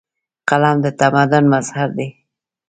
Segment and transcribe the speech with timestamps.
[0.49, 2.07] قلم د تمدن مظهر دی.